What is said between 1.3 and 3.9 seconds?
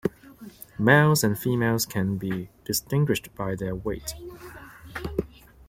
females can be distinguished by their